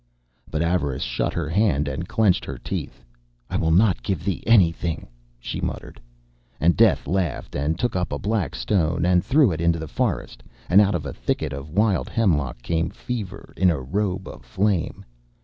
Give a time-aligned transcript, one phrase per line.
[0.49, 3.05] But Avarice shut her hand, and clenched her teeth.
[3.51, 5.05] 'I will not give thee anything,'
[5.39, 6.01] she muttered.
[6.59, 10.41] And Death laughed, and took up a black stone, and threw it into the forest,
[10.69, 15.05] and out of a thicket of wild hemlock came Fever in a robe of flame.